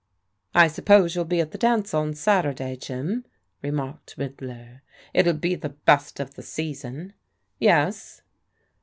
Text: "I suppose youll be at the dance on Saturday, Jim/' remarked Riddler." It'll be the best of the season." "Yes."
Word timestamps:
"I 0.55 0.67
suppose 0.67 1.13
youll 1.15 1.25
be 1.29 1.41
at 1.41 1.51
the 1.51 1.59
dance 1.59 1.93
on 1.93 2.15
Saturday, 2.15 2.75
Jim/' 2.75 3.23
remarked 3.61 4.15
Riddler." 4.17 4.81
It'll 5.13 5.33
be 5.35 5.53
the 5.53 5.69
best 5.69 6.19
of 6.19 6.33
the 6.33 6.41
season." 6.41 7.13
"Yes." 7.59 8.23